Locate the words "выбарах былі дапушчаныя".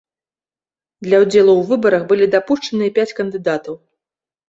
1.73-2.91